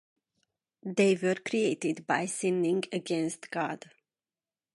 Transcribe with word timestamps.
they 0.83 1.13
were 1.13 1.35
created, 1.35 2.07
by 2.07 2.25
sinning 2.25 2.83
against 2.91 3.51
God. 3.51 3.87